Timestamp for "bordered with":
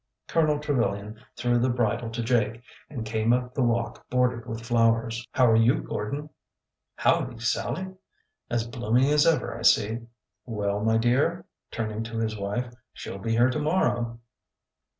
4.09-4.65